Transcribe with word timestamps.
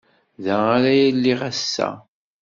Da 0.43 0.55
ara 0.75 0.91
iliɣ 1.07 1.39
ass-a. 1.49 1.89